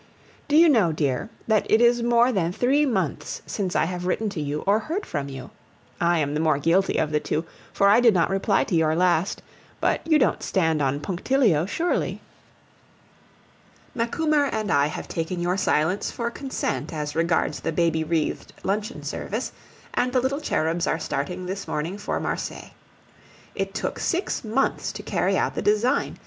Do 0.47 0.55
you 0.55 0.67
know, 0.67 0.91
dear, 0.91 1.29
that 1.45 1.69
it 1.69 1.79
is 1.79 2.01
more 2.01 2.31
than 2.31 2.51
three 2.51 2.87
months 2.87 3.43
since 3.45 3.75
I 3.75 3.85
have 3.85 4.07
written 4.07 4.29
to 4.29 4.41
you 4.41 4.61
or 4.61 4.79
heard 4.79 5.05
from 5.05 5.29
you? 5.29 5.51
I 6.01 6.17
am 6.17 6.33
the 6.33 6.39
more 6.39 6.57
guilty 6.57 6.97
of 6.97 7.11
the 7.11 7.19
two, 7.19 7.45
for 7.71 7.87
I 7.87 7.99
did 7.99 8.11
not 8.15 8.31
reply 8.31 8.63
to 8.63 8.73
your 8.75 8.95
last, 8.95 9.43
but 9.79 10.01
you 10.07 10.17
don't 10.17 10.41
stand 10.41 10.81
on 10.81 11.01
punctilio 11.01 11.67
surely? 11.67 12.19
Macumer 13.93 14.45
and 14.51 14.71
I 14.71 14.87
have 14.87 15.07
taken 15.07 15.39
your 15.39 15.55
silence 15.55 16.09
for 16.09 16.31
consent 16.31 16.91
as 16.91 17.15
regards 17.15 17.59
the 17.59 17.71
baby 17.71 18.03
wreathed 18.03 18.53
luncheon 18.63 19.03
service, 19.03 19.51
and 19.93 20.11
the 20.13 20.19
little 20.19 20.41
cherubs 20.41 20.87
are 20.87 20.97
starting 20.97 21.45
this 21.45 21.67
morning 21.67 21.99
for 21.99 22.19
Marseilles. 22.19 22.71
It 23.53 23.75
took 23.75 23.99
six 23.99 24.43
months 24.43 24.91
to 24.93 25.03
carry 25.03 25.37
out 25.37 25.53
the 25.53 25.61
design. 25.61 26.17